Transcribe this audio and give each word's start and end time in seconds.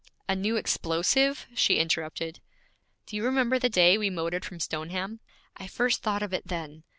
'A 0.27 0.35
new 0.35 0.55
explosive?' 0.55 1.45
she 1.53 1.75
interrupted. 1.77 2.39
'Do 3.05 3.15
you 3.15 3.23
remember 3.23 3.59
the 3.59 3.69
day 3.69 3.99
we 3.99 4.09
motored 4.09 4.43
from 4.43 4.59
Stoneham? 4.59 5.19
I 5.55 5.67
first 5.67 6.01
thought 6.01 6.23
of 6.23 6.33
it 6.33 6.47
then. 6.47 6.83